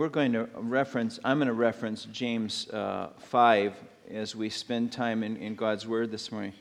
[0.00, 3.74] we're going to reference, I'm going to reference James uh, 5
[4.10, 6.54] as we spend time in, in God's Word this morning.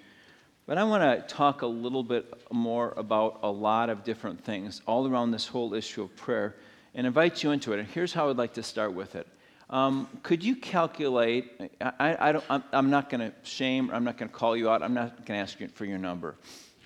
[0.65, 4.81] But I want to talk a little bit more about a lot of different things
[4.85, 6.57] all around this whole issue of prayer
[6.93, 7.79] and invite you into it.
[7.79, 9.25] And here's how I'd like to start with it.
[9.69, 11.61] Um, could you calculate?
[11.79, 14.69] I, I don't, I'm, I'm not going to shame, I'm not going to call you
[14.69, 16.35] out, I'm not going to ask you for your number.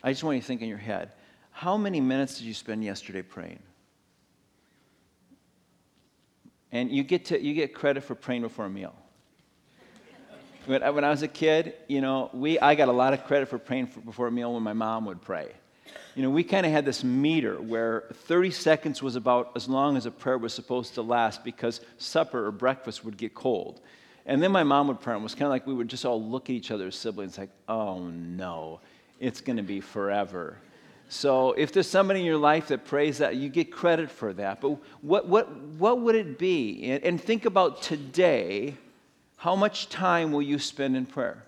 [0.04, 1.14] I just want you to think in your head
[1.50, 3.58] how many minutes did you spend yesterday praying?
[6.74, 8.96] And you get, to, you get credit for praying before a meal.
[10.66, 13.26] when, I, when I was a kid, you know, we, I got a lot of
[13.26, 15.52] credit for praying for, before a meal when my mom would pray.
[16.16, 19.98] You know, we kind of had this meter where 30 seconds was about as long
[19.98, 23.80] as a prayer was supposed to last because supper or breakfast would get cold.
[24.26, 26.06] And then my mom would pray, and it was kind of like we would just
[26.06, 28.80] all look at each other as siblings, like, oh no,
[29.20, 30.58] it's going to be forever.
[31.14, 34.60] So if there's somebody in your life that prays that, you get credit for that.
[34.60, 37.00] But what, what, what would it be?
[37.04, 38.76] And, think about today
[39.38, 41.46] how much time will you spend in prayer?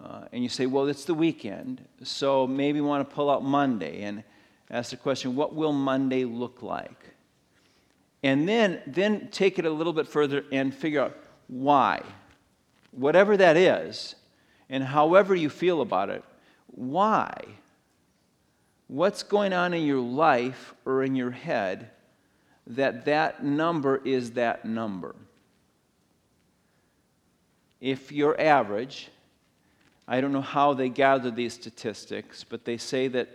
[0.00, 3.44] Uh, and you say, well, it's the weekend, so maybe you want to pull out
[3.44, 4.24] Monday and
[4.70, 7.10] ask the question, what will Monday look like?
[8.22, 12.02] And then, then take it a little bit further and figure out why.
[12.92, 14.14] Whatever that is,
[14.70, 16.24] and however you feel about it,
[16.68, 17.34] why?
[18.90, 21.90] What's going on in your life or in your head
[22.66, 25.14] that that number is that number.
[27.80, 29.08] If you're average,
[30.08, 33.28] I don't know how they gather these statistics, but they say that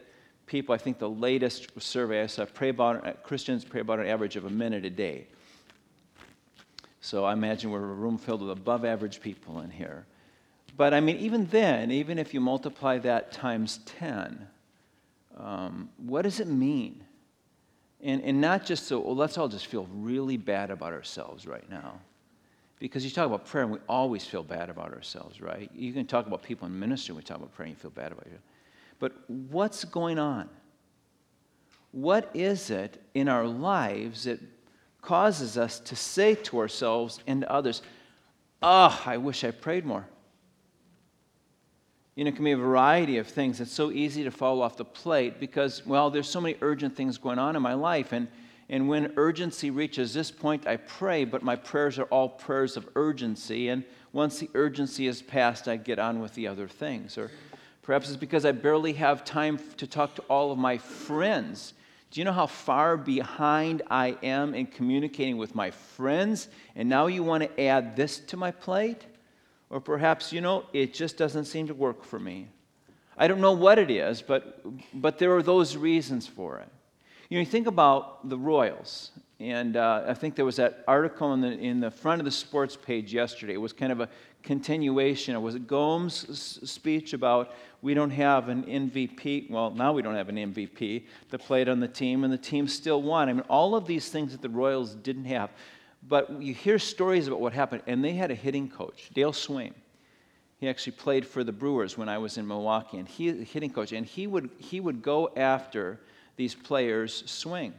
[0.46, 4.08] people, I think the latest survey I saw, pray about, uh, Christians pray about an
[4.08, 5.26] average of a minute a day.
[7.00, 10.06] So I imagine we're a room filled with above average people in here.
[10.76, 14.48] But I mean, even then, even if you multiply that times 10,
[15.38, 17.04] um, what does it mean?
[18.02, 21.68] And, and not just so, well, let's all just feel really bad about ourselves right
[21.70, 22.00] now.
[22.80, 25.72] Because you talk about prayer, and we always feel bad about ourselves, right?
[25.74, 27.92] You can talk about people in ministry, and we talk about prayer, and you feel
[27.92, 28.38] bad about you.
[29.00, 30.50] But what's going on?
[31.92, 34.40] What is it in our lives that
[35.02, 37.82] causes us to say to ourselves and to others,
[38.62, 40.06] Oh, I wish I prayed more?
[42.16, 43.60] You know, it can be a variety of things.
[43.60, 47.18] It's so easy to fall off the plate because, well, there's so many urgent things
[47.18, 48.14] going on in my life.
[48.14, 48.30] And,
[48.70, 52.88] and when urgency reaches this point, I pray, but my prayers are all prayers of
[52.96, 53.68] urgency.
[53.68, 53.84] And
[54.14, 57.18] once the urgency is past, I get on with the other things.
[57.18, 57.32] Or
[57.82, 61.74] perhaps it's because I barely have time to talk to all of my friends.
[62.12, 66.48] Do you know how far behind I am in communicating with my friends?
[66.78, 69.06] And now you want to add this to my plate?
[69.76, 72.48] Or perhaps, you know, it just doesn't seem to work for me.
[73.18, 74.62] I don't know what it is, but,
[74.94, 76.70] but there are those reasons for it.
[77.30, 81.34] You know, you think about the Royals, and uh, I think there was that article
[81.34, 83.52] in the, in the front of the sports page yesterday.
[83.52, 84.08] It was kind of a
[84.44, 85.36] continuation.
[85.36, 89.50] It was it Gomes' speech about we don't have an MVP.
[89.50, 92.70] Well, now we don't have an MVP that played on the team, and the team
[92.70, 93.28] still won.
[93.28, 95.50] I mean, all of these things that the Royals didn't have.
[96.08, 99.74] But you hear stories about what happened, and they had a hitting coach, Dale Sveum.
[100.58, 103.72] He actually played for the Brewers when I was in Milwaukee, and he a hitting
[103.72, 106.00] coach, and he would he would go after
[106.38, 107.74] these players' swing.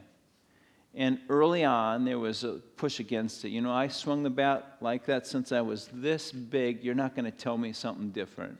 [0.94, 3.50] And early on, there was a push against it.
[3.50, 6.82] You know, I swung the bat like that since I was this big.
[6.82, 8.58] You're not going to tell me something different.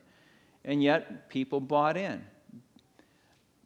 [0.65, 2.23] And yet, people bought in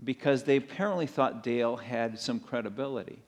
[0.04, 3.18] because they apparently thought Dale had some credibility.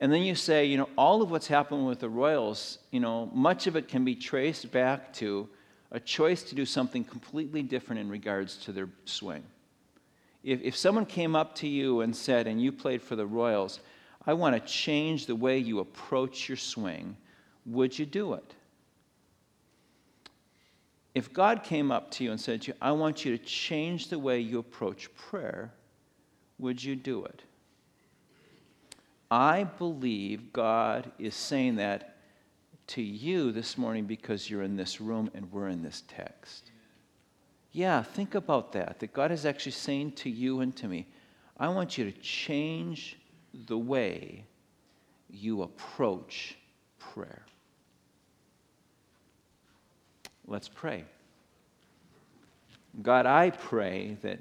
[0.00, 3.30] And then you say, you know, all of what's happened with the Royals, you know,
[3.32, 5.48] much of it can be traced back to
[5.90, 9.42] a choice to do something completely different in regards to their swing.
[10.42, 13.80] If, if someone came up to you and said, and you played for the Royals,
[14.26, 17.16] I want to change the way you approach your swing,
[17.64, 18.54] would you do it?
[21.14, 24.08] If God came up to you and said to you, I want you to change
[24.08, 25.72] the way you approach prayer,
[26.58, 27.42] would you do it?
[29.30, 32.16] I believe God is saying that
[32.88, 36.70] to you this morning because you're in this room and we're in this text.
[37.72, 39.00] Yeah, think about that.
[39.00, 41.06] That God is actually saying to you and to me,
[41.58, 43.18] I want you to change
[43.66, 44.44] the way
[45.28, 46.56] you approach
[46.98, 47.42] prayer.
[50.46, 51.04] Let's pray.
[53.02, 54.38] God, I pray that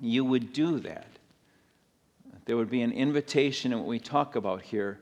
[0.00, 1.06] you would do that
[2.46, 5.00] there would be an invitation in what we talk about here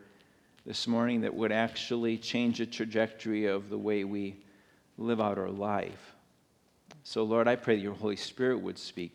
[0.66, 4.36] this morning that would actually change the trajectory of the way we
[4.96, 6.14] live out our life.
[7.02, 9.14] So, Lord, I pray that your Holy Spirit would speak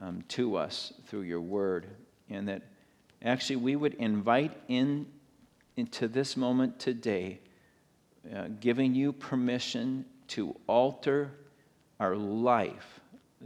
[0.00, 1.88] um, to us through your word
[2.30, 2.62] and that
[3.24, 5.06] actually we would invite in
[5.76, 7.38] into this moment today,
[8.34, 11.30] uh, giving you permission to alter
[12.00, 13.00] our life,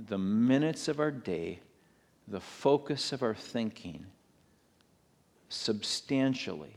[0.08, 1.60] the minutes of our day,
[2.28, 4.06] the focus of our thinking
[5.48, 6.76] substantially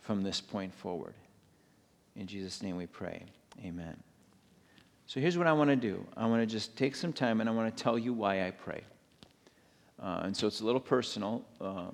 [0.00, 1.14] from this point forward.
[2.16, 3.24] In Jesus' name we pray.
[3.64, 3.96] Amen.
[5.06, 7.48] So here's what I want to do I want to just take some time and
[7.48, 8.82] I want to tell you why I pray.
[10.02, 11.86] Uh, and so it's a little personal, uh,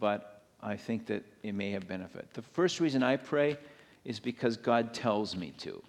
[0.00, 2.32] but I think that it may have benefit.
[2.32, 3.58] The first reason I pray
[4.04, 5.82] is because God tells me to.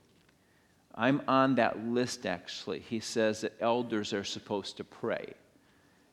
[0.95, 2.79] I'm on that list actually.
[2.79, 5.33] He says that elders are supposed to pray.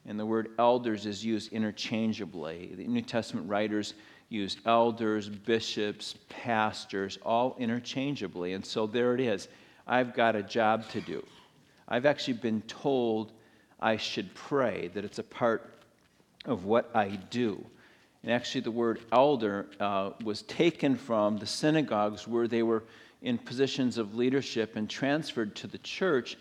[0.06, 2.72] And the word elders is used interchangeably.
[2.76, 3.94] The New Testament writers
[4.28, 8.54] used elders, bishops, pastors, all interchangeably.
[8.54, 9.48] And so there it is.
[9.86, 11.24] I've got a job to do.
[11.88, 13.32] I've actually been told
[13.78, 15.70] I should pray, that it's a part
[16.44, 17.64] of what I do.
[18.22, 22.82] And actually, the word elder uh, was taken from the synagogues where they were
[23.22, 26.36] in positions of leadership and transferred to the church,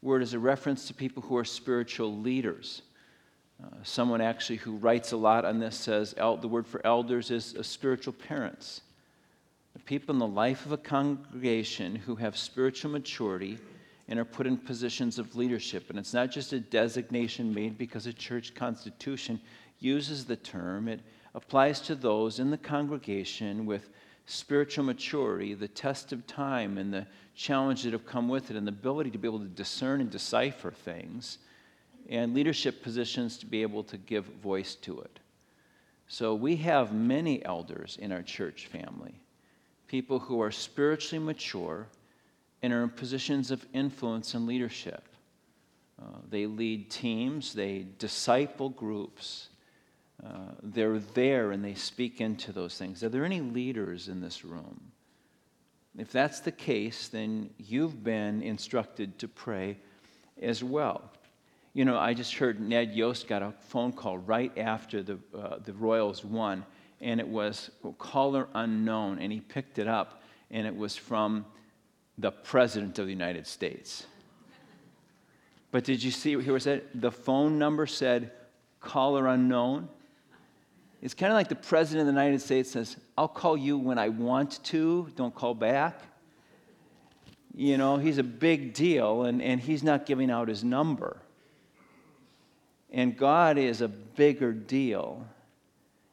[0.00, 2.82] where it is a reference to people who are spiritual leaders.
[3.62, 7.30] Uh, someone actually who writes a lot on this says el- the word for elders
[7.30, 8.82] is spiritual parents.
[9.72, 13.58] The people in the life of a congregation who have spiritual maturity
[14.08, 15.90] and are put in positions of leadership.
[15.90, 19.40] And it's not just a designation made because a church constitution
[19.80, 21.00] uses the term, it
[21.34, 23.90] applies to those in the congregation with
[24.26, 28.66] spiritual maturity, the test of time, and the challenge that have come with it, and
[28.66, 31.38] the ability to be able to discern and decipher things,
[32.08, 35.20] and leadership positions to be able to give voice to it.
[36.06, 39.20] So we have many elders in our church family,
[39.88, 41.86] people who are spiritually mature
[42.62, 45.04] and are in positions of influence and leadership.
[46.00, 49.48] Uh, they lead teams, they disciple groups.
[50.24, 53.04] Uh, they're there and they speak into those things.
[53.04, 54.92] Are there any leaders in this room?
[55.96, 59.78] If that's the case, then you've been instructed to pray
[60.40, 61.10] as well.
[61.78, 65.58] You know, I just heard Ned Yost got a phone call right after the, uh,
[65.64, 66.66] the Royals won,
[67.00, 70.20] and it was caller unknown, and he picked it up,
[70.50, 71.46] and it was from
[72.18, 74.08] the President of the United States.
[75.70, 78.32] But did you see here was that the phone number said
[78.80, 79.88] caller unknown?
[81.00, 84.00] It's kind of like the President of the United States says, I'll call you when
[84.00, 86.02] I want to, don't call back.
[87.54, 91.22] You know, he's a big deal and, and he's not giving out his number.
[92.90, 95.26] And God is a bigger deal.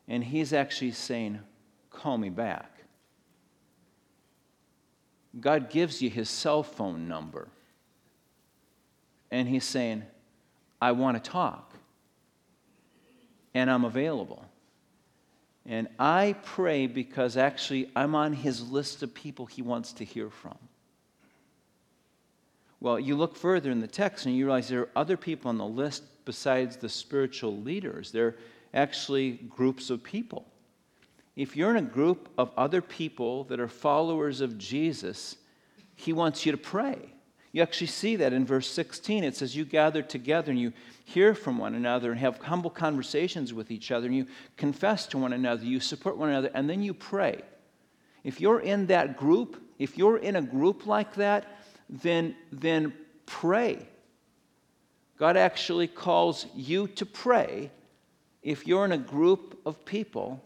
[0.07, 1.39] And he's actually saying,
[1.89, 2.71] call me back.
[5.39, 7.47] God gives you his cell phone number.
[9.31, 10.03] And he's saying,
[10.81, 11.73] I want to talk.
[13.53, 14.45] And I'm available.
[15.65, 20.29] And I pray because actually I'm on his list of people he wants to hear
[20.29, 20.57] from.
[22.79, 25.57] Well, you look further in the text and you realize there are other people on
[25.57, 28.11] the list besides the spiritual leaders.
[28.11, 28.35] they're
[28.73, 30.45] actually groups of people
[31.35, 35.35] if you're in a group of other people that are followers of Jesus,
[35.95, 36.97] he wants you to pray.
[37.51, 39.23] You actually see that in verse 16.
[39.23, 43.53] It says, You gather together and you hear from one another and have humble conversations
[43.53, 44.27] with each other and you
[44.57, 47.41] confess to one another, you support one another, and then you pray.
[48.23, 52.93] If you're in that group, if you're in a group like that, then, then
[53.25, 53.87] pray.
[55.17, 57.71] God actually calls you to pray
[58.43, 60.43] if you're in a group of people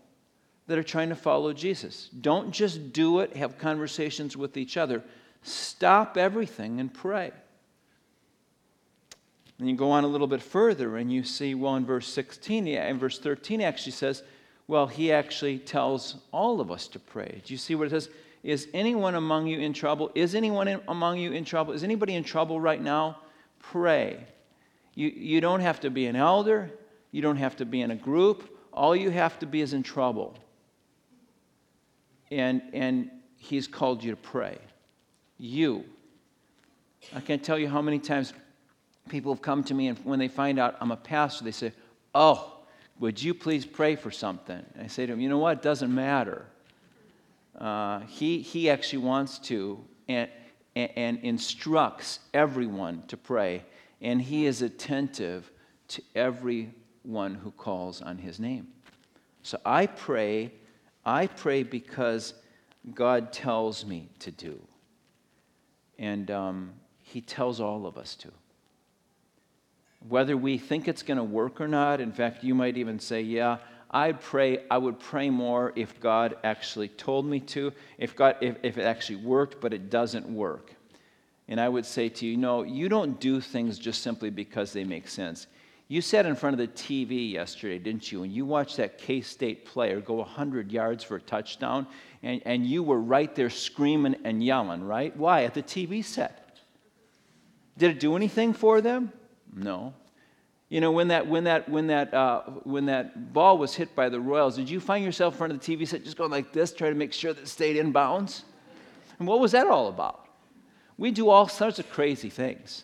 [0.68, 2.10] that are trying to follow Jesus.
[2.22, 5.04] Don't just do it, have conversations with each other.
[5.42, 7.32] Stop everything and pray.
[9.58, 12.68] And you go on a little bit further and you see, well, in verse 16,
[12.68, 14.24] in verse 13 actually says,
[14.68, 17.42] well, he actually tells all of us to pray.
[17.44, 18.10] Do you see what it says?
[18.44, 20.12] Is anyone among you in trouble?
[20.16, 21.74] Is anyone in, among you in trouble?
[21.74, 23.18] Is anybody in trouble right now?
[23.60, 24.24] Pray.
[25.00, 26.70] You, you don't have to be an elder,
[27.12, 28.58] you don't have to be in a group.
[28.74, 30.38] All you have to be is in trouble
[32.32, 34.58] and, and He's called you to pray.
[35.38, 35.86] You.
[37.16, 38.34] I can't tell you how many times
[39.08, 41.72] people have come to me, and when they find out I'm a pastor, they say,
[42.14, 42.58] Oh,
[43.00, 44.62] would you please pray for something?
[44.76, 45.60] And I say to them, You know what?
[45.60, 46.46] It doesn't matter.
[47.58, 50.30] Uh, he, he actually wants to and,
[50.76, 53.64] and, and instructs everyone to pray,
[54.02, 55.52] and he is attentive
[55.90, 58.68] to everyone who calls on his name.
[59.44, 60.52] So I pray
[61.06, 62.34] I pray because
[62.94, 64.60] God tells me to do.
[65.98, 68.30] And um, He tells all of us to.
[70.08, 73.22] Whether we think it's going to work or not, in fact, you might even say,
[73.22, 73.58] Yeah,
[73.92, 78.58] I'd pray, I would pray more if God actually told me to, if, God, if,
[78.62, 80.76] if it actually worked, but it doesn't work.
[81.50, 84.84] And I would say to you, no, you don't do things just simply because they
[84.84, 85.48] make sense.
[85.88, 88.22] You sat in front of the TV yesterday, didn't you?
[88.22, 91.88] And you watched that K State player go 100 yards for a touchdown,
[92.22, 95.18] and, and you were right there screaming and yelling, right?
[95.18, 95.46] Why?
[95.46, 96.60] At the TV set.
[97.80, 99.12] Did it do anything for them?
[99.52, 99.96] No.
[100.68, 104.10] You know, when that, when that, when that, uh, when that ball was hit by
[104.10, 106.54] the Royals, did you find yourself in front of the TV set just going like
[106.54, 108.44] this, trying to make sure that it stayed in bounds?
[109.18, 110.29] And what was that all about?
[111.00, 112.84] We do all sorts of crazy things.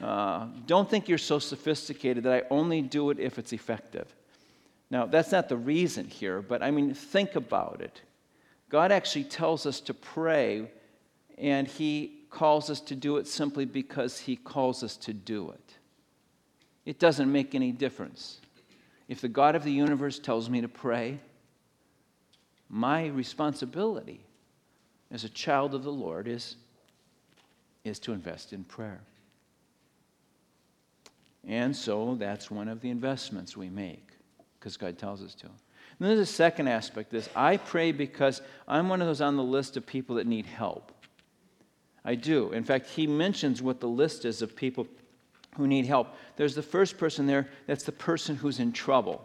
[0.00, 4.06] Uh, don't think you're so sophisticated that I only do it if it's effective.
[4.90, 8.00] Now, that's not the reason here, but I mean, think about it.
[8.68, 10.70] God actually tells us to pray,
[11.36, 15.78] and He calls us to do it simply because He calls us to do it.
[16.86, 18.40] It doesn't make any difference.
[19.08, 21.18] If the God of the universe tells me to pray,
[22.68, 24.24] my responsibility
[25.10, 26.54] as a child of the Lord is
[27.84, 29.00] is to invest in prayer.
[31.46, 34.08] And so that's one of the investments we make
[34.58, 35.46] because God tells us to.
[35.46, 37.28] And there's a second aspect this.
[37.34, 40.92] I pray because I'm one of those on the list of people that need help.
[42.04, 42.52] I do.
[42.52, 44.86] In fact, he mentions what the list is of people
[45.56, 46.08] who need help.
[46.36, 49.24] There's the first person there, that's the person who's in trouble.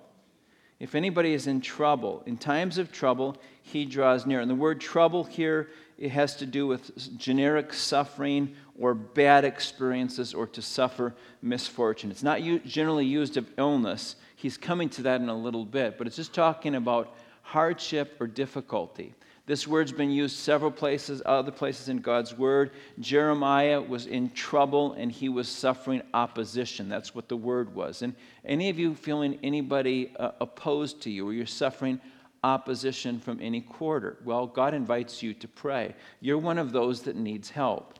[0.79, 4.41] If anybody is in trouble, in times of trouble, he draws near.
[4.41, 10.33] And the word trouble here it has to do with generic suffering or bad experiences
[10.33, 12.11] or to suffer misfortune.
[12.11, 14.15] It's not generally used of illness.
[14.35, 18.27] He's coming to that in a little bit, but it's just talking about hardship or
[18.27, 19.15] difficulty.
[19.47, 22.71] This word's been used several places, other places in God's word.
[22.99, 26.89] Jeremiah was in trouble and he was suffering opposition.
[26.89, 28.01] That's what the word was.
[28.01, 28.13] And
[28.43, 32.01] any of you feeling anybody uh, opposed to you or you're suffering
[32.43, 34.17] opposition from any quarter?
[34.23, 35.95] Well, God invites you to pray.
[36.21, 37.99] You're one of those that needs help.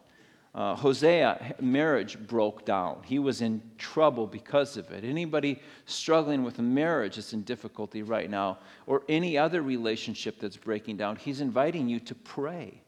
[0.56, 3.02] Uh, Hosea, marriage broke down.
[3.04, 5.04] He was in trouble because of it.
[5.04, 10.58] Anybody struggling with a marriage that's in difficulty right now, or any other relationship that's
[10.58, 12.82] breaking down, he's inviting you to pray.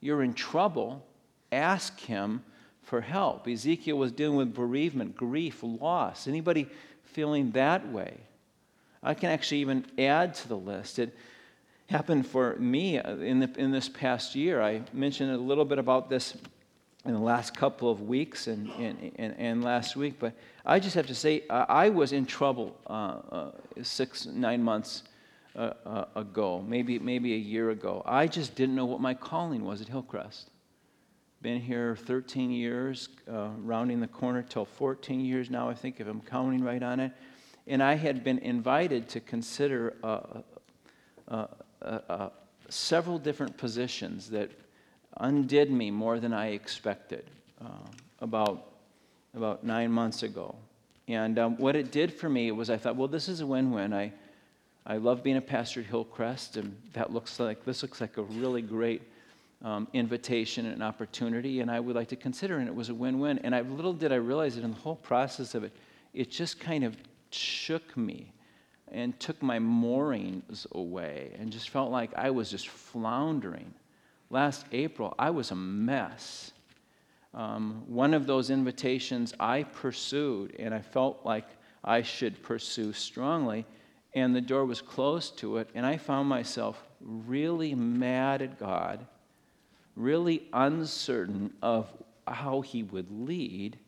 [0.00, 1.04] You're in trouble,
[1.50, 2.44] ask him
[2.82, 3.48] for help.
[3.48, 6.28] Ezekiel was dealing with bereavement, grief, loss.
[6.28, 6.68] Anybody
[7.02, 8.16] feeling that way?
[9.02, 10.98] I can actually even add to the list.
[10.98, 11.14] It
[11.88, 14.60] happened for me in, the, in this past year.
[14.62, 16.36] I mentioned a little bit about this
[17.04, 20.34] in the last couple of weeks and, and, and, and last week, but
[20.66, 23.50] I just have to say, I was in trouble uh, uh,
[23.82, 25.04] six, nine months
[25.56, 28.02] uh, uh, ago, maybe, maybe a year ago.
[28.04, 30.50] I just didn't know what my calling was at Hillcrest.
[31.40, 36.08] Been here 13 years, uh, rounding the corner till 14 years now, I think, if
[36.08, 37.12] I'm counting right on it
[37.68, 40.20] and I had been invited to consider uh,
[41.28, 41.46] uh,
[41.82, 42.28] uh,
[42.68, 44.50] several different positions that
[45.18, 47.24] undid me more than I expected
[48.20, 48.72] about,
[49.34, 50.54] about nine months ago.
[51.08, 53.70] And um, what it did for me was I thought, well, this is a win
[53.70, 53.92] win.
[53.92, 54.12] I,
[54.86, 58.22] I love being a pastor at Hillcrest, and that looks like, this looks like a
[58.22, 59.02] really great
[59.64, 62.58] um, invitation and opportunity, and I would like to consider.
[62.58, 63.38] And it was a win win.
[63.38, 65.72] And I, little did I realize that in the whole process of it,
[66.14, 66.96] it just kind of
[67.30, 68.32] shook me
[68.90, 73.74] and took my moorings away and just felt like I was just floundering.
[74.30, 76.52] Last April, I was a mess.
[77.34, 81.46] Um, one of those invitations I pursued, and I felt like
[81.84, 83.66] I should pursue strongly,
[84.14, 89.06] and the door was closed to it, and I found myself really mad at God,
[89.94, 91.90] really uncertain of
[92.26, 93.78] how He would lead,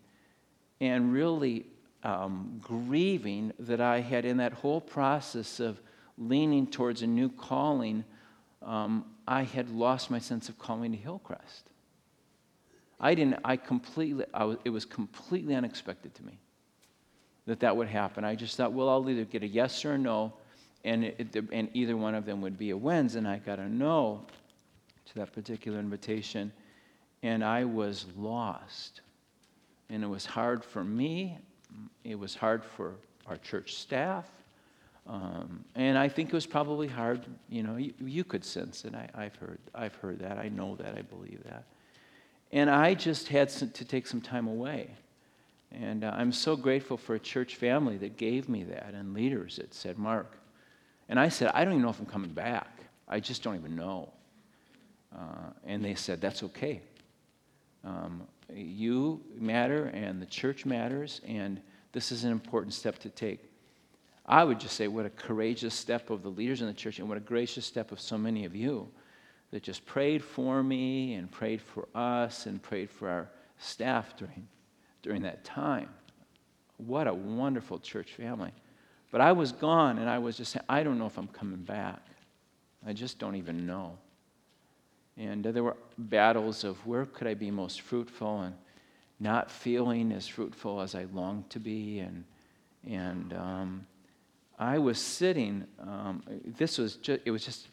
[0.80, 1.66] and really
[2.02, 5.80] um, grieving that I had in that whole process of
[6.16, 8.04] leaning towards a new calling,
[8.62, 11.68] um, I had lost my sense of calling to Hillcrest.
[12.98, 16.38] I didn't, I completely, I was, it was completely unexpected to me
[17.46, 18.24] that that would happen.
[18.24, 20.34] I just thought, well, I'll either get a yes or a no,
[20.84, 23.68] and, it, and either one of them would be a wins, and I got a
[23.68, 24.26] no
[25.06, 26.52] to that particular invitation,
[27.22, 29.00] and I was lost.
[29.88, 31.38] And it was hard for me,
[32.04, 32.94] it was hard for
[33.26, 34.26] our church staff.
[35.06, 38.94] Um, and I think it was probably hard, you know, you, you could sense it.
[38.94, 40.38] I, have heard, I've heard that.
[40.38, 40.96] I know that.
[40.96, 41.64] I believe that.
[42.52, 44.90] And I just had some, to take some time away.
[45.72, 49.56] And uh, I'm so grateful for a church family that gave me that and leaders
[49.56, 50.36] that said, Mark.
[51.08, 52.68] And I said, I don't even know if I'm coming back.
[53.08, 54.12] I just don't even know.
[55.14, 56.82] Uh, and they said, that's okay.
[57.84, 58.22] Um,
[58.54, 61.60] you matter and the church matters, and
[61.92, 63.50] this is an important step to take.
[64.26, 67.08] I would just say, what a courageous step of the leaders in the church, and
[67.08, 68.88] what a gracious step of so many of you
[69.50, 74.46] that just prayed for me and prayed for us and prayed for our staff during,
[75.02, 75.88] during that time.
[76.76, 78.52] What a wonderful church family.
[79.10, 81.62] But I was gone, and I was just saying, I don't know if I'm coming
[81.62, 82.00] back.
[82.86, 83.98] I just don't even know.
[85.16, 85.76] And uh, there were
[86.08, 88.54] battles of where could I be most fruitful and
[89.20, 92.00] not feeling as fruitful as I longed to be.
[92.00, 92.24] And,
[92.88, 93.86] and um,
[94.58, 96.22] I was sitting, um,
[96.56, 97.68] this was just, it was just,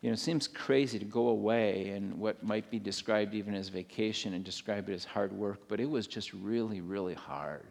[0.00, 3.68] you know, it seems crazy to go away and what might be described even as
[3.68, 7.66] vacation and describe it as hard work, but it was just really, really hard.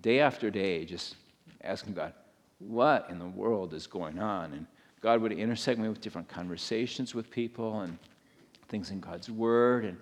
[0.00, 1.16] Day after day, just
[1.62, 2.14] asking God,
[2.58, 4.52] what in the world is going on?
[4.52, 4.66] And
[5.00, 7.98] God would intersect me with different conversations with people and
[8.74, 9.84] things in God's Word.
[9.84, 9.96] And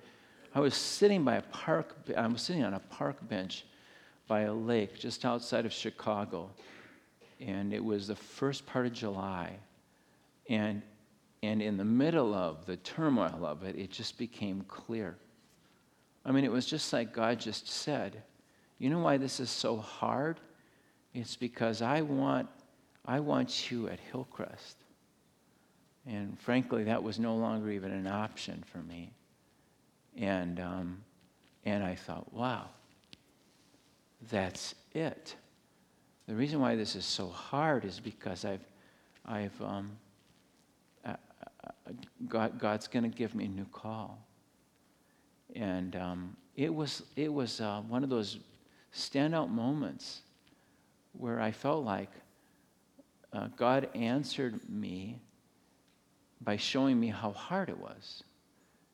[0.54, 3.66] I was sitting by a park, I was sitting on a park bench
[4.26, 6.48] by a lake just outside of Chicago.
[7.38, 9.50] And it was the first part of July.
[10.48, 10.80] And,
[11.42, 15.18] and in the middle of the turmoil of it, it just became clear.
[16.24, 18.22] I mean, it was just like God just said,
[18.78, 20.40] You know why this is so hard?
[21.12, 22.48] It's because I want,
[23.04, 24.81] I want you at Hillcrest.
[26.06, 29.12] And frankly, that was no longer even an option for me.
[30.16, 31.04] And, um,
[31.64, 32.68] and I thought, wow,
[34.30, 35.36] that's it.
[36.26, 38.64] The reason why this is so hard is because I've,
[39.24, 39.92] I've um,
[41.04, 41.14] uh,
[41.64, 41.92] uh
[42.28, 44.18] God, God's going to give me a new call.
[45.54, 48.38] And um, it was, it was uh, one of those
[48.94, 50.22] standout moments
[51.12, 52.10] where I felt like
[53.32, 55.18] uh, God answered me
[56.44, 58.24] by showing me how hard it was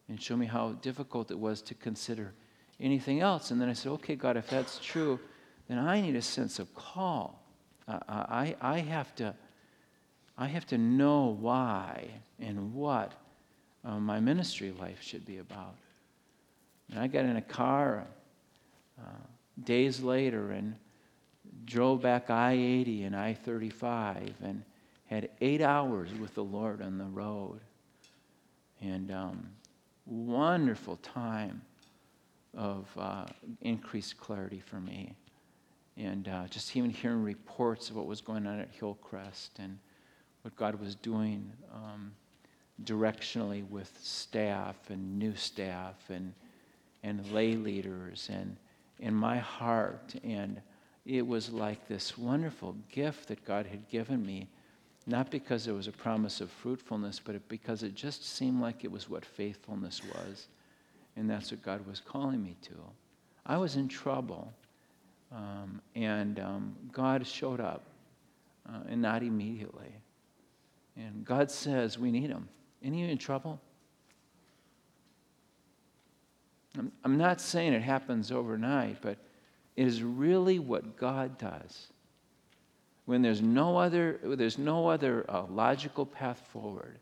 [0.09, 2.33] and show me how difficult it was to consider
[2.81, 3.51] anything else.
[3.51, 5.19] And then I said, okay, God, if that's true,
[5.69, 7.43] then I need a sense of call.
[7.87, 9.35] Uh, I, I, have to,
[10.37, 13.13] I have to know why and what
[13.85, 15.77] uh, my ministry life should be about.
[16.91, 18.07] And I got in a car
[18.99, 19.05] uh,
[19.65, 20.75] days later and
[21.65, 24.63] drove back I 80 and I 35 and
[25.09, 27.61] had eight hours with the Lord on the road.
[28.81, 29.49] And um,
[30.07, 31.63] wonderful time
[32.57, 33.27] of uh,
[33.63, 35.15] increased clarity for me.
[35.97, 39.79] And uh, just even hearing reports of what was going on at Hillcrest and
[40.43, 42.13] what God was doing um,
[42.85, 46.33] directionally with staff and new staff and,
[47.03, 48.57] and lay leaders and
[49.01, 50.15] in my heart.
[50.23, 50.61] And
[51.05, 54.49] it was like this wonderful gift that God had given me
[55.09, 58.93] not because there was a promise of fruitfulness, but because it just seemed like it
[58.93, 60.49] was what faithfulness was.
[61.17, 62.75] And that's what God was calling me to.
[63.47, 64.53] I was in trouble,
[65.33, 67.87] um, and um, God showed up,
[68.69, 69.95] uh, and not immediately.
[70.97, 72.47] And God says we need Him.
[72.85, 73.59] Any in trouble?
[76.79, 79.17] I'm, I'm not saying it happens overnight, but
[79.75, 81.89] it is really what God does
[83.09, 86.99] when there's no other, there's no other uh, logical path forward,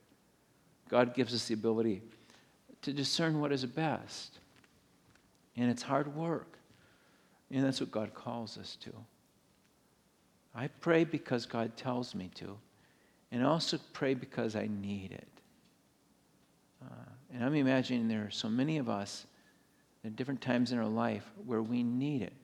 [0.89, 2.01] God gives us the ability
[2.83, 4.39] to discern what is best.
[5.57, 6.59] And it's hard work.
[7.51, 8.93] And that's what God calls us to.
[10.55, 12.57] I pray because God tells me to,
[13.33, 15.29] and I also pray because I need it.
[16.85, 19.27] Uh, and I'm imagining there are so many of us
[20.05, 22.36] at different times in our life where we need it.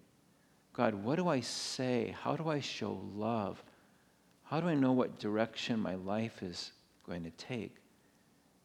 [0.73, 2.15] God, what do I say?
[2.23, 3.63] How do I show love?
[4.45, 6.73] How do I know what direction my life is
[7.07, 7.75] going to take?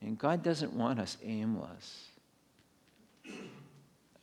[0.02, 2.10] And God doesn't want us aimless.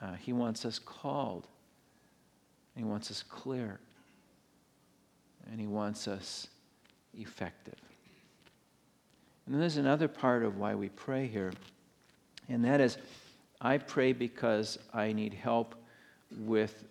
[0.01, 1.47] Uh, he wants us called.
[2.77, 3.81] He wants us clear.
[5.51, 6.49] And He wants us
[7.19, 7.79] effective.
[9.47, 11.53] And there's another part of why we pray here,
[12.49, 12.97] and that is
[13.61, 15.75] I pray because I need help
[16.39, 16.85] with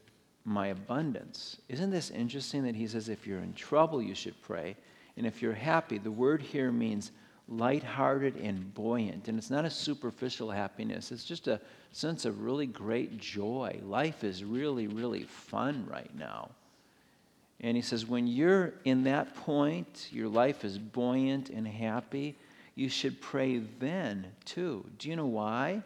[0.45, 1.58] my abundance.
[1.69, 4.75] Isn't this interesting that he says if you're in trouble, you should pray?
[5.15, 7.12] And if you're happy, the word here means
[7.47, 9.27] lighthearted and buoyant.
[9.27, 11.60] And it's not a superficial happiness, it's just a
[11.91, 13.79] sense of really great joy.
[13.84, 16.49] Life is really, really fun right now.
[17.62, 22.36] And he says, when you're in that point, your life is buoyant and happy,
[22.75, 24.84] you should pray then too.
[24.97, 25.84] Do you know why?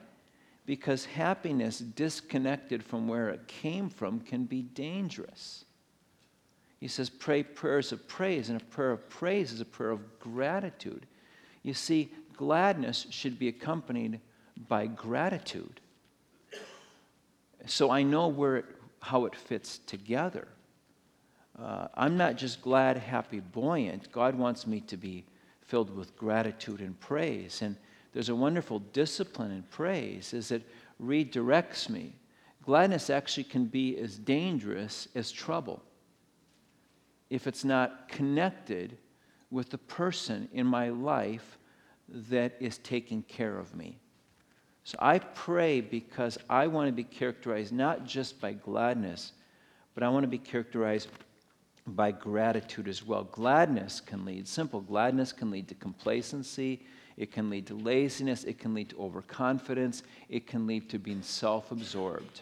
[0.67, 5.63] Because happiness disconnected from where it came from can be dangerous.
[6.79, 10.19] He says, pray prayers of praise, and a prayer of praise is a prayer of
[10.19, 11.07] gratitude.
[11.63, 14.19] You see, gladness should be accompanied
[14.67, 15.79] by gratitude.
[17.65, 18.65] So I know where it,
[18.99, 20.49] how it fits together.
[21.57, 24.11] uh, I'm not just glad, happy, buoyant.
[24.11, 25.23] God wants me to be
[25.61, 27.61] filled with gratitude and praise.
[27.61, 27.77] And
[28.17, 30.63] there's a wonderful discipline in praise as it
[30.99, 32.15] redirects me.
[32.65, 35.83] Gladness actually can be as dangerous as trouble
[37.29, 38.97] if it's not connected
[39.51, 41.59] with the person in my life
[42.09, 43.99] that is taking care of me.
[44.83, 49.33] So I pray because I want to be characterized not just by gladness,
[49.93, 51.09] but I want to be characterized
[51.85, 53.25] by gratitude as well.
[53.25, 56.83] Gladness can lead, simple gladness can lead to complacency,
[57.17, 61.23] it can lead to laziness, it can lead to overconfidence, it can lead to being
[61.23, 62.41] self absorbed.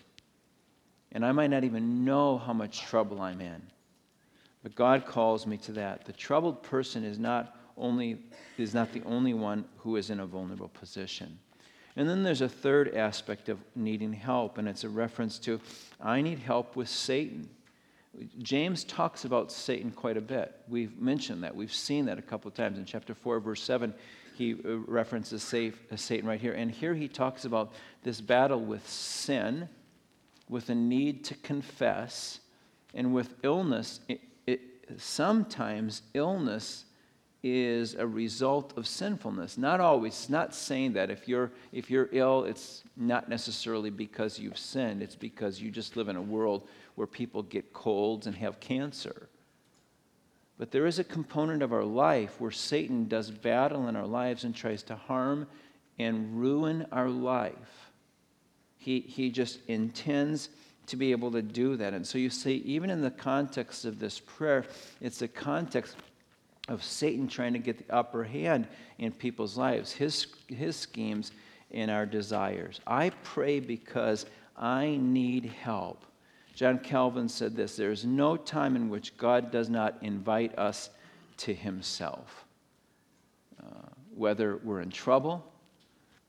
[1.13, 3.61] And I might not even know how much trouble I'm in.
[4.63, 6.05] But God calls me to that.
[6.05, 8.17] The troubled person is not only
[8.57, 11.39] is not the only one who is in a vulnerable position.
[11.95, 15.61] And then there's a third aspect of needing help, and it's a reference to
[16.01, 17.47] I need help with Satan.
[18.39, 20.53] James talks about Satan quite a bit.
[20.67, 21.55] We've mentioned that.
[21.55, 22.77] We've seen that a couple of times.
[22.77, 23.93] In chapter 4, verse 7,
[24.35, 26.53] he uh, references Satan right here.
[26.53, 29.69] And here he talks about this battle with sin,
[30.49, 32.39] with a need to confess,
[32.93, 33.99] and with illness.
[34.07, 34.61] It, it,
[34.97, 36.85] sometimes illness
[37.43, 39.57] is a result of sinfulness.
[39.57, 40.13] Not always.
[40.13, 45.03] It's not saying that if you're if you're ill, it's not necessarily because you've sinned.
[45.03, 49.29] It's because you just live in a world where people get colds and have cancer.
[50.57, 54.43] But there is a component of our life where Satan does battle in our lives
[54.43, 55.47] and tries to harm
[55.99, 57.91] and ruin our life.
[58.77, 60.49] He, he just intends
[60.87, 61.93] to be able to do that.
[61.93, 64.65] And so you see, even in the context of this prayer,
[65.01, 65.97] it's the context
[66.67, 71.31] of Satan trying to get the upper hand in people's lives, his, his schemes
[71.71, 72.79] and our desires.
[72.87, 76.05] I pray because I need help.
[76.55, 80.89] John Calvin said this there is no time in which God does not invite us
[81.37, 82.45] to himself.
[83.61, 85.45] Uh, whether we're in trouble,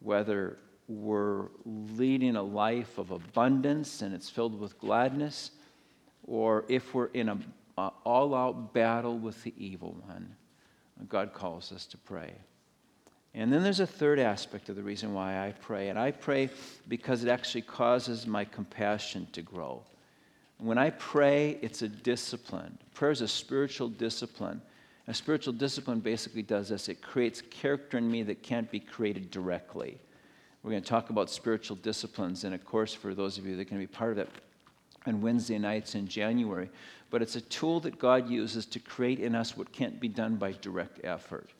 [0.00, 0.58] whether
[0.88, 5.52] we're leading a life of abundance and it's filled with gladness,
[6.24, 7.44] or if we're in an
[8.04, 10.34] all out battle with the evil one,
[11.08, 12.32] God calls us to pray.
[13.32, 16.48] And then there's a third aspect of the reason why I pray, and I pray
[16.88, 19.82] because it actually causes my compassion to grow.
[20.58, 22.78] When I pray, it's a discipline.
[22.94, 24.62] Prayer is a spiritual discipline.
[25.08, 29.30] A spiritual discipline basically does this it creates character in me that can't be created
[29.30, 29.98] directly.
[30.62, 33.66] We're going to talk about spiritual disciplines in a course for those of you that
[33.66, 34.30] can be part of it
[35.06, 36.68] on Wednesday nights in January.
[37.10, 40.36] But it's a tool that God uses to create in us what can't be done
[40.36, 41.50] by direct effort.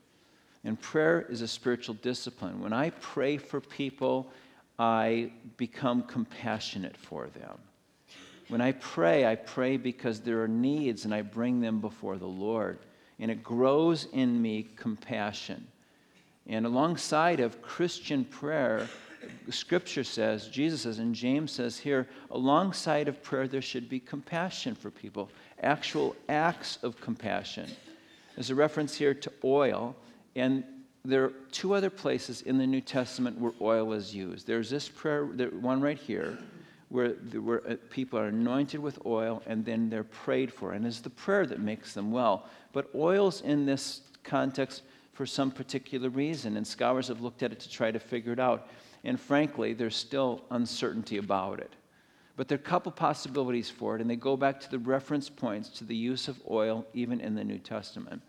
[0.65, 2.61] And prayer is a spiritual discipline.
[2.61, 4.33] When I pray for people,
[4.79, 7.59] I become compassionate for them.
[8.49, 12.27] When I pray, I pray because there are needs and I bring them before the
[12.27, 12.79] Lord.
[13.19, 15.67] And it grows in me compassion.
[16.47, 18.89] And alongside of Christian prayer,
[19.51, 24.75] Scripture says, Jesus says, and James says here, alongside of prayer, there should be compassion
[24.75, 25.29] for people,
[25.63, 27.69] actual acts of compassion.
[28.37, 29.97] There's a reference here to oil,
[30.37, 30.63] and
[31.05, 34.47] there are two other places in the New Testament where oil is used.
[34.47, 36.39] There's this prayer, one right here,
[36.89, 40.73] where, where uh, people are anointed with oil and then they're prayed for.
[40.73, 42.47] And it's the prayer that makes them well.
[42.73, 47.59] But oil's in this context for some particular reason, and scholars have looked at it
[47.61, 48.69] to try to figure it out.
[49.03, 51.73] And frankly, there's still uncertainty about it.
[52.37, 55.31] But there are a couple possibilities for it, and they go back to the reference
[55.31, 58.21] points to the use of oil even in the New Testament.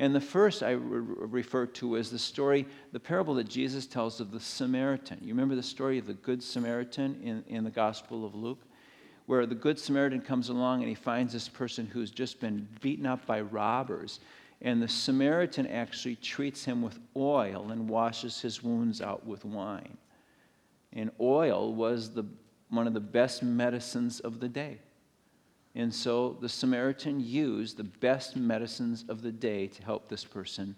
[0.00, 4.18] And the first I re- refer to is the story, the parable that Jesus tells
[4.18, 5.18] of the Samaritan.
[5.20, 8.62] You remember the story of the Good Samaritan in, in the Gospel of Luke?
[9.26, 13.04] Where the Good Samaritan comes along and he finds this person who's just been beaten
[13.04, 14.20] up by robbers.
[14.62, 19.98] And the Samaritan actually treats him with oil and washes his wounds out with wine.
[20.94, 22.24] And oil was the,
[22.70, 24.78] one of the best medicines of the day.
[25.74, 30.74] And so the Samaritan used the best medicines of the day to help this person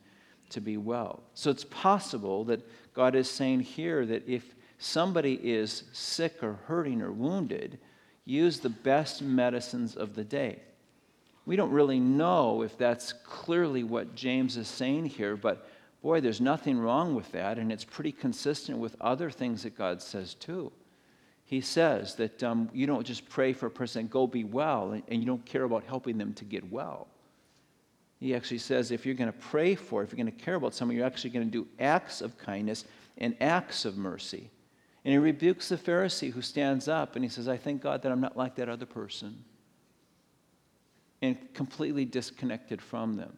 [0.50, 1.22] to be well.
[1.34, 2.60] So it's possible that
[2.92, 7.78] God is saying here that if somebody is sick or hurting or wounded,
[8.26, 10.60] use the best medicines of the day.
[11.46, 15.66] We don't really know if that's clearly what James is saying here, but
[16.02, 20.02] boy, there's nothing wrong with that, and it's pretty consistent with other things that God
[20.02, 20.70] says too
[21.52, 24.92] he says that um, you don't just pray for a person, and go be well,
[24.92, 27.08] and, and you don't care about helping them to get well.
[28.20, 30.72] He actually says if you're going to pray for, if you're going to care about
[30.72, 32.86] someone, you're actually going to do acts of kindness
[33.18, 34.48] and acts of mercy.
[35.04, 38.10] And he rebukes the Pharisee who stands up and he says, I thank God that
[38.10, 39.44] I'm not like that other person.
[41.22, 43.36] and completely disconnected from them.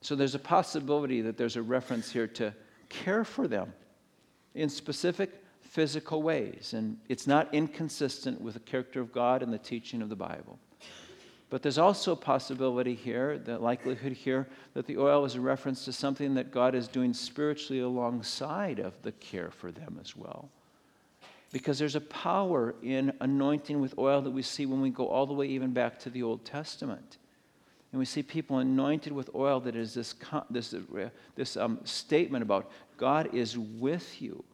[0.00, 2.54] So there's a possibility that there's a reference here to
[2.88, 3.72] care for them
[4.54, 5.41] in specific
[5.72, 6.74] physical ways.
[6.74, 10.58] And it's not inconsistent with the character of God and the teaching of the Bible.
[11.48, 15.86] But there's also a possibility here, the likelihood here, that the oil is a reference
[15.86, 20.50] to something that God is doing spiritually alongside of the care for them as well.
[21.52, 25.26] Because there's a power in anointing with oil that we see when we go all
[25.26, 27.16] the way even back to the Old Testament.
[27.92, 30.14] And we see people anointed with oil that is this,
[30.50, 34.44] this, uh, this um, statement about God is with you.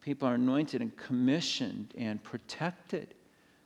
[0.00, 3.14] People are anointed and commissioned and protected.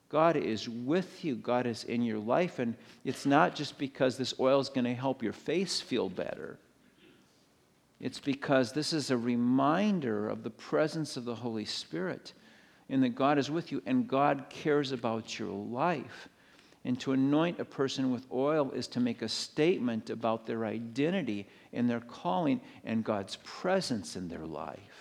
[0.09, 1.37] God is with you.
[1.37, 2.59] God is in your life.
[2.59, 6.59] And it's not just because this oil is going to help your face feel better.
[8.01, 12.33] It's because this is a reminder of the presence of the Holy Spirit
[12.89, 16.29] and that God is with you and God cares about your life.
[16.85, 21.47] And to anoint a person with oil is to make a statement about their identity
[21.73, 24.94] and their calling and God's presence in their life.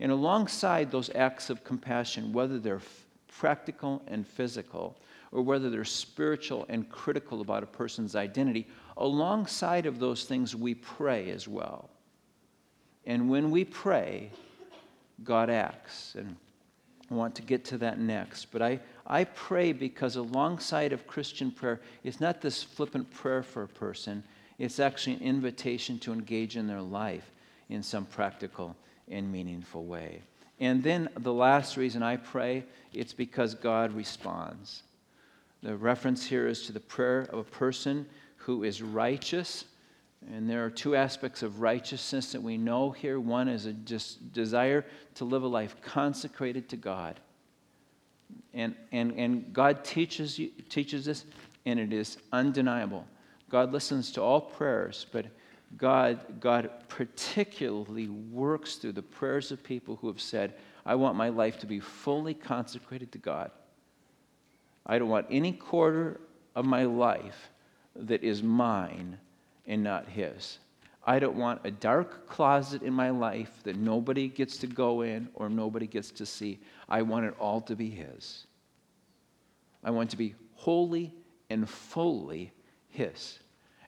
[0.00, 2.80] And alongside those acts of compassion, whether they're
[3.28, 4.96] practical and physical,
[5.30, 10.74] or whether they're spiritual and critical about a person's identity, alongside of those things, we
[10.74, 11.90] pray as well.
[13.06, 14.30] And when we pray,
[15.22, 16.14] God acts.
[16.16, 16.36] And
[17.10, 18.46] I want to get to that next.
[18.46, 23.64] But I, I pray because alongside of Christian prayer, it's not this flippant prayer for
[23.64, 24.24] a person,
[24.58, 27.30] it's actually an invitation to engage in their life
[27.68, 28.76] in some practical
[29.10, 30.22] and meaningful way.
[30.60, 34.82] And then the last reason I pray, it's because God responds.
[35.62, 39.64] The reference here is to the prayer of a person who is righteous.
[40.32, 43.18] And there are two aspects of righteousness that we know here.
[43.18, 47.20] One is a just desire to live a life consecrated to God.
[48.52, 51.24] And, and, and God teaches, you, teaches this,
[51.66, 53.06] and it is undeniable.
[53.48, 55.26] God listens to all prayers, but
[55.76, 60.54] God, God particularly works through the prayers of people who have said,
[60.84, 63.50] I want my life to be fully consecrated to God.
[64.84, 66.20] I don't want any quarter
[66.56, 67.50] of my life
[67.94, 69.18] that is mine
[69.66, 70.58] and not His.
[71.04, 75.28] I don't want a dark closet in my life that nobody gets to go in
[75.34, 76.58] or nobody gets to see.
[76.88, 78.46] I want it all to be His.
[79.82, 81.14] I want to be wholly
[81.48, 82.52] and fully
[82.88, 83.38] His.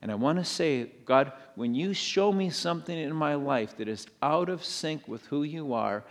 [0.02, 3.86] And I want to say, God, when you show me something in my life that
[3.88, 6.02] is out of sync with who you are,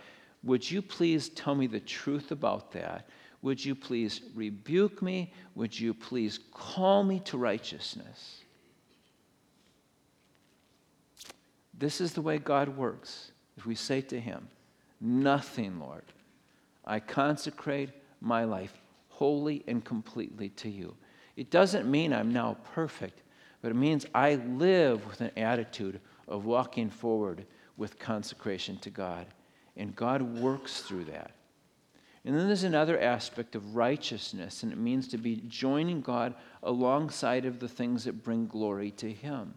[0.42, 3.06] would you please tell me the truth about that?
[3.42, 5.34] Would you please rebuke me?
[5.56, 8.40] Would you please call me to righteousness?
[11.78, 13.32] This is the way God works.
[13.58, 14.48] If we say to Him,
[15.00, 16.04] Nothing, Lord,
[16.84, 18.72] I consecrate my life
[19.08, 20.94] wholly and completely to you.
[21.36, 23.20] It doesn't mean I'm now perfect
[23.62, 27.46] but it means I live with an attitude of walking forward
[27.76, 29.26] with consecration to God.
[29.76, 31.30] And God works through that.
[32.24, 37.46] And then there's another aspect of righteousness, and it means to be joining God alongside
[37.46, 39.54] of the things that bring glory to Him.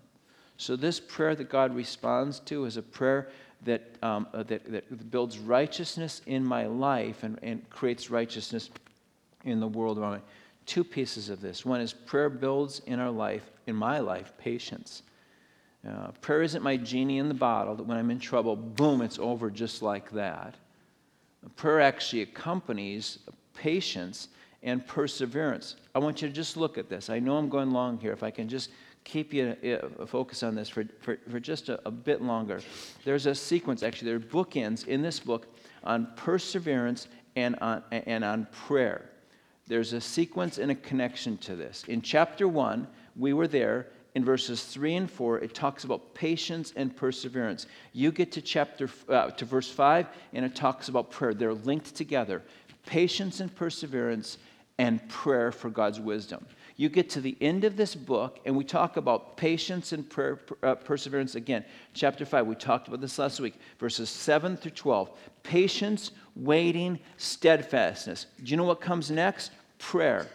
[0.57, 3.29] So, this prayer that God responds to is a prayer
[3.65, 8.69] that, um, uh, that, that, builds righteousness in my life and, and creates righteousness
[9.43, 10.21] in the world around me
[10.65, 11.65] two pieces of this.
[11.65, 15.04] One is prayer builds in our life, in my life, patience.
[15.88, 19.19] Uh, prayer isn't my genie in the bottle that when I'm in trouble, boom, it's
[19.19, 20.56] over just like that.
[21.56, 23.19] Prayer actually accompanies
[23.54, 24.30] patience
[24.63, 25.75] and perseverance.
[25.93, 27.10] I want you to just look at this.
[27.10, 28.12] I know I'm going long here.
[28.12, 28.71] If I can just
[29.04, 29.56] keep you
[29.99, 32.60] uh, focus on this for, for, for just a, a bit longer.
[33.04, 35.47] There's a sequence, actually, there are bookends in this book
[35.84, 39.12] on perseverance and on, and on prayer
[39.67, 41.84] there's a sequence and a connection to this.
[41.88, 43.88] In chapter 1, we were there.
[44.13, 47.65] In verses 3 and 4, it talks about patience and perseverance.
[47.91, 51.34] You get to chapter uh, to verse 5 and it talks about prayer.
[51.34, 52.41] They're linked together.
[52.86, 54.38] Patience and perseverance
[54.78, 56.45] and prayer for God's wisdom.
[56.77, 60.05] You get to the end of this book, and we talk about patience and
[60.61, 61.63] uh, perseverance again.
[61.93, 65.09] Chapter 5, we talked about this last week, verses 7 through 12.
[65.43, 68.25] Patience, waiting, steadfastness.
[68.43, 69.51] Do you know what comes next?
[69.77, 70.27] Prayer.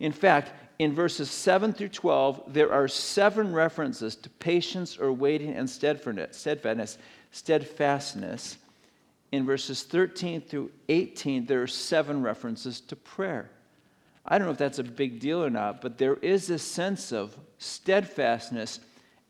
[0.00, 5.54] In fact, in verses 7 through 12, there are seven references to patience or waiting
[5.54, 6.98] and steadfastness.
[7.30, 8.58] Steadfastness.
[9.30, 13.48] In verses 13 through 18, there are seven references to prayer.
[14.24, 17.12] I don't know if that's a big deal or not, but there is this sense
[17.12, 18.80] of steadfastness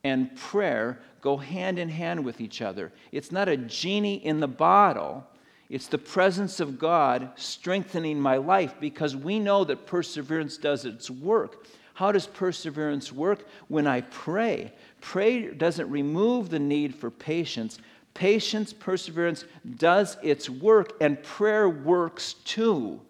[0.04, 2.92] and prayer go hand in hand with each other.
[3.12, 5.26] It's not a genie in the bottle,
[5.72, 11.08] It's the presence of God strengthening my life because we know that perseverance does its
[11.08, 11.66] work.
[11.94, 13.46] How does perseverance work?
[13.68, 14.74] When I pray.
[15.00, 17.78] Prayer doesn't remove the need for patience.
[18.12, 23.00] Patience, perseverance does its work, and prayer works too.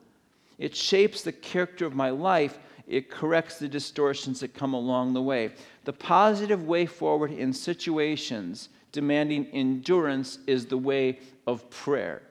[0.63, 5.21] It shapes the character of my life, it corrects the distortions that come along the
[5.21, 5.51] way.
[5.83, 12.23] The positive way forward in situations demanding endurance is the way of prayer.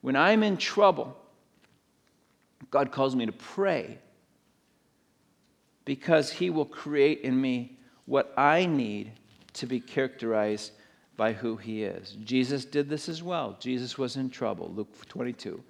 [0.00, 1.14] When I'm in trouble,
[2.70, 3.98] God calls me to pray
[5.84, 7.76] because He will create in me
[8.06, 9.12] what I need
[9.52, 10.72] to be characterized
[11.18, 12.16] by who He is.
[12.24, 13.58] Jesus did this as well.
[13.60, 15.62] Jesus was in trouble, Luke 22.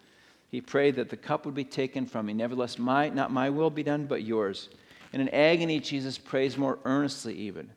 [0.51, 2.33] He prayed that the cup would be taken from me.
[2.33, 4.71] Nevertheless, my, not my will be done, but yours.
[5.13, 7.71] In agony, Jesus prays more earnestly, even.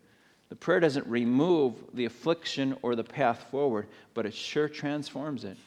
[0.50, 5.58] The prayer doesn't remove the affliction or the path forward, but it sure transforms it.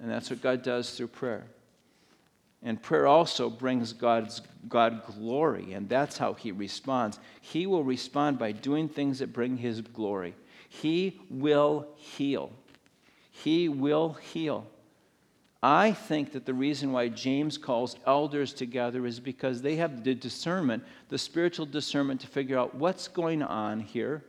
[0.00, 1.46] And that's what God does through prayer.
[2.62, 7.18] And prayer also brings God's God glory, and that's how he responds.
[7.40, 10.34] He will respond by doing things that bring his glory.
[10.68, 12.52] He will heal.
[13.30, 14.66] He will heal.
[15.62, 20.14] I think that the reason why James calls elders together is because they have the
[20.14, 24.24] discernment, the spiritual discernment to figure out what's going on here.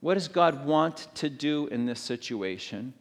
[0.00, 2.92] What does God want to do in this situation?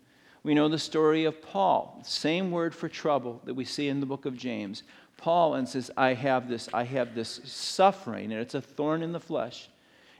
[0.43, 4.05] We know the story of Paul, same word for trouble that we see in the
[4.05, 4.83] book of James.
[5.17, 9.11] Paul and says, I have this, I have this suffering, and it's a thorn in
[9.11, 9.69] the flesh.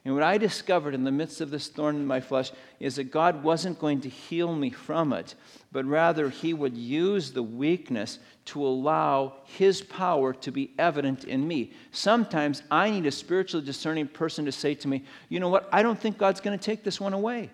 [0.06, 3.06] And what I discovered in the midst of this thorn in my flesh is that
[3.06, 5.34] God wasn't going to heal me from it,
[5.72, 11.48] but rather He would use the weakness to allow His power to be evident in
[11.48, 11.74] me.
[11.92, 15.68] Sometimes I need a spiritually discerning person to say to me, You know what?
[15.72, 17.50] I don't think God's going to take this one away.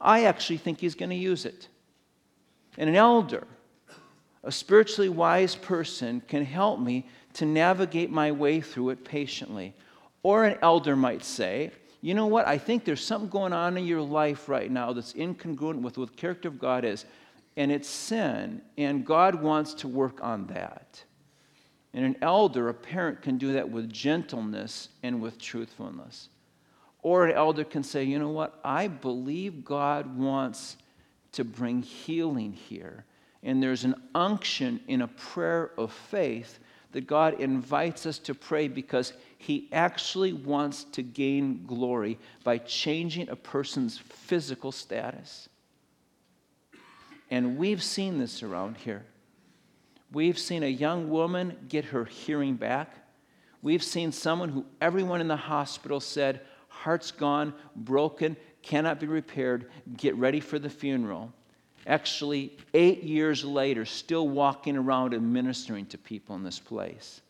[0.00, 1.68] I actually think He's going to use it.
[2.78, 3.46] And an elder,
[4.42, 9.74] a spiritually wise person, can help me to navigate my way through it patiently.
[10.26, 12.48] Or an elder might say, you know what?
[12.48, 16.10] I think there's something going on in your life right now that's incongruent with what
[16.10, 17.04] the character of God is,
[17.56, 21.04] and it's sin, and God wants to work on that.
[21.94, 26.28] And an elder, a parent, can do that with gentleness and with truthfulness.
[27.02, 28.58] Or an elder can say, you know what?
[28.64, 30.76] I believe God wants
[31.34, 33.04] to bring healing here.
[33.44, 36.58] And there's an unction in a prayer of faith
[36.96, 43.28] that God invites us to pray because He actually wants to gain glory by changing
[43.28, 45.50] a person's physical status.
[47.30, 49.04] And we've seen this around here.
[50.10, 52.94] We've seen a young woman get her hearing back.
[53.60, 59.70] We've seen someone who everyone in the hospital said, heart's gone, broken, cannot be repaired,
[59.98, 61.30] get ready for the funeral
[61.86, 67.20] actually, eight years later, still walking around and ministering to people in this place.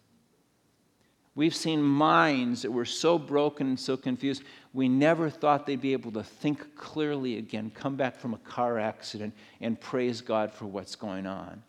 [1.35, 4.43] We've seen minds that were so broken and so confused,
[4.73, 8.79] we never thought they'd be able to think clearly again, come back from a car
[8.79, 11.63] accident, and praise God for what's going on.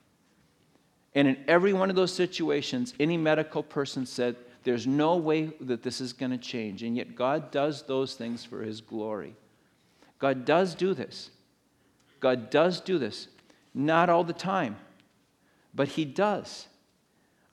[1.15, 5.84] And in every one of those situations, any medical person said, There's no way that
[5.84, 6.84] this is going to change.
[6.84, 9.36] And yet, God does those things for His glory.
[10.19, 11.32] God does do this.
[12.19, 13.27] God does do this.
[13.73, 14.77] Not all the time,
[15.73, 16.67] but He does.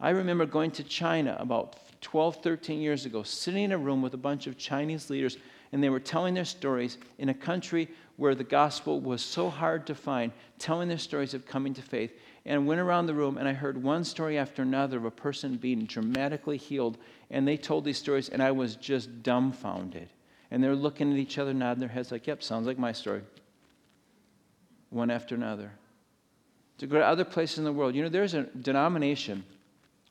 [0.00, 4.14] I remember going to China about 12, 13 years ago, sitting in a room with
[4.14, 5.38] a bunch of Chinese leaders,
[5.72, 9.86] and they were telling their stories in a country where the gospel was so hard
[9.86, 12.12] to find, telling their stories of coming to faith.
[12.46, 15.10] And I went around the room and I heard one story after another of a
[15.10, 16.98] person being dramatically healed.
[17.30, 20.10] And they told these stories, and I was just dumbfounded.
[20.50, 23.22] And they're looking at each other, nodding their heads, like, yep, sounds like my story
[24.94, 25.72] one after another.
[26.78, 27.94] To go to other places in the world.
[27.94, 29.44] You know, there's a denomination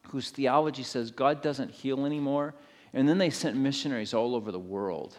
[0.09, 2.53] whose theology says God doesn't heal anymore.
[2.93, 5.17] And then they sent missionaries all over the world.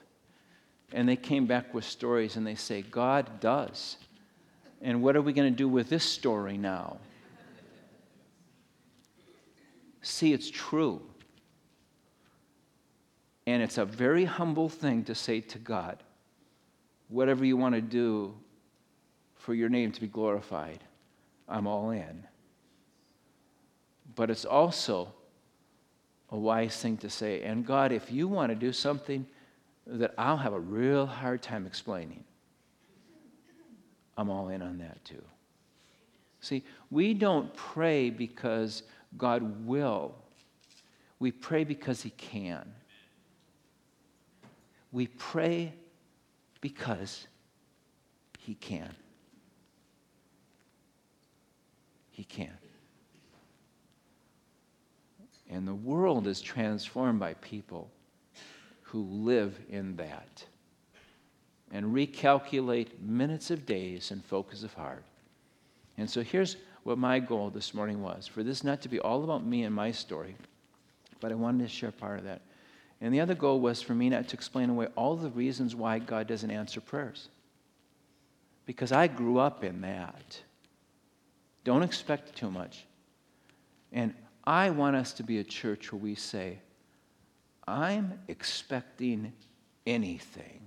[0.92, 3.96] And they came back with stories and they say, God does.
[4.80, 6.98] And what are we going to do with this story now?
[10.02, 11.00] See, it's true.
[13.46, 16.02] And it's a very humble thing to say to God,
[17.08, 18.34] whatever you want to do,
[19.44, 20.82] for your name to be glorified,
[21.46, 22.24] I'm all in.
[24.14, 25.12] But it's also
[26.30, 29.26] a wise thing to say, and God, if you want to do something
[29.86, 32.24] that I'll have a real hard time explaining,
[34.16, 35.22] I'm all in on that too.
[36.40, 38.82] See, we don't pray because
[39.18, 40.14] God will,
[41.18, 42.72] we pray because He can.
[44.90, 45.74] We pray
[46.62, 47.26] because
[48.38, 48.94] He can.
[52.14, 52.56] He can.
[55.50, 57.90] And the world is transformed by people
[58.82, 60.44] who live in that
[61.72, 65.02] and recalculate minutes of days and focus of heart.
[65.98, 69.24] And so here's what my goal this morning was for this not to be all
[69.24, 70.36] about me and my story,
[71.18, 72.42] but I wanted to share part of that.
[73.00, 75.98] And the other goal was for me not to explain away all the reasons why
[75.98, 77.28] God doesn't answer prayers.
[78.66, 80.40] Because I grew up in that.
[81.64, 82.84] Don't expect too much.
[83.92, 86.58] And I want us to be a church where we say,
[87.66, 89.32] I'm expecting
[89.86, 90.60] anything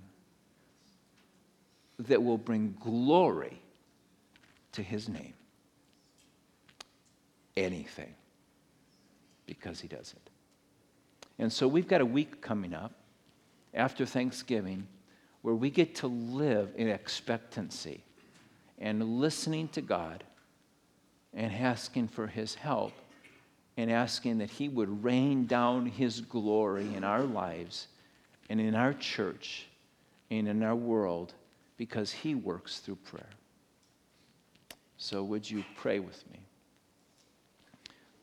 [2.00, 3.60] that will bring glory
[4.72, 5.34] to his name.
[7.56, 8.14] Anything.
[9.46, 10.30] Because he does it.
[11.38, 12.92] And so we've got a week coming up
[13.74, 14.86] after Thanksgiving
[15.42, 18.02] where we get to live in expectancy
[18.78, 20.24] and listening to God
[21.34, 22.92] and asking for his help
[23.76, 27.88] and asking that he would rain down his glory in our lives
[28.50, 29.66] and in our church
[30.30, 31.34] and in our world
[31.76, 33.30] because he works through prayer.
[34.96, 36.40] So, would you pray with me?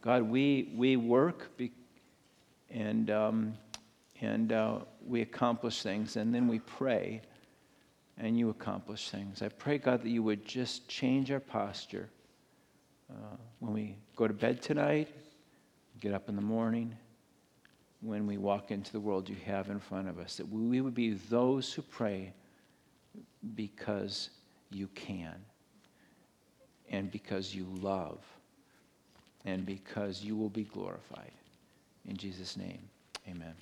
[0.02, 1.72] God, we, we work be,
[2.70, 3.54] and, um,
[4.20, 7.22] and uh, we accomplish things, and then we pray,
[8.18, 9.42] and you accomplish things.
[9.42, 12.10] I pray, God, that you would just change our posture
[13.10, 15.10] uh, when we go to bed tonight,
[16.00, 16.96] get up in the morning,
[18.02, 20.94] when we walk into the world you have in front of us, that we would
[20.94, 22.34] be those who pray
[23.56, 24.30] because
[24.70, 25.36] you can,
[26.90, 28.20] and because you love,
[29.46, 31.32] and because you will be glorified.
[32.08, 32.80] In Jesus' name,
[33.28, 33.54] amen.